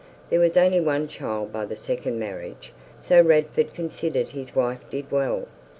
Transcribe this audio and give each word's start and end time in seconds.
There 0.31 0.39
was 0.39 0.57
only 0.57 0.81
one 0.81 1.07
child 1.07 1.53
by 1.53 1.65
the 1.65 1.75
second 1.75 2.17
marriage, 2.17 2.73
so 2.97 3.21
Radford 3.21 3.75
considered 3.75 4.29
his 4.29 4.55
wife 4.55 4.81
did 4.89 5.11
well. 5.11 5.45